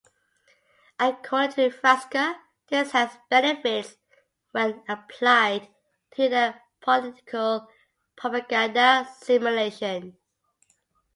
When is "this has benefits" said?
2.69-3.97